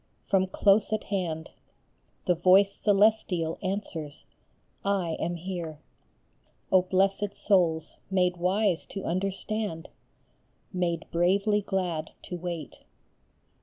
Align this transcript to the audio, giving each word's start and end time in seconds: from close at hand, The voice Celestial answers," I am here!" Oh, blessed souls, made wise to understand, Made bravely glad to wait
from 0.27 0.47
close 0.47 0.91
at 0.91 1.03
hand, 1.03 1.51
The 2.25 2.33
voice 2.33 2.73
Celestial 2.73 3.59
answers," 3.61 4.25
I 5.03 5.11
am 5.19 5.35
here!" 5.35 5.77
Oh, 6.71 6.81
blessed 6.81 7.35
souls, 7.37 7.97
made 8.09 8.37
wise 8.37 8.87
to 8.87 9.05
understand, 9.05 9.89
Made 10.73 11.05
bravely 11.11 11.61
glad 11.61 12.13
to 12.23 12.35
wait 12.39 12.77